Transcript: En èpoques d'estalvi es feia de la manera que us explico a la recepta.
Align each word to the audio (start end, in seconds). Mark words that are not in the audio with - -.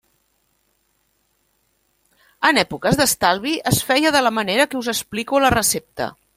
En 2.49 2.61
èpoques 2.63 2.99
d'estalvi 3.01 3.55
es 3.75 3.83
feia 3.91 4.15
de 4.19 4.25
la 4.29 4.35
manera 4.41 4.69
que 4.73 4.81
us 4.83 4.93
explico 4.99 5.41
a 5.41 5.47
la 5.49 5.57
recepta. 5.61 6.13